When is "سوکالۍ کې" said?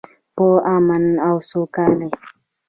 1.49-2.25